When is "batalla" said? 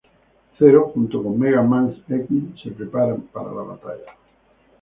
3.61-4.11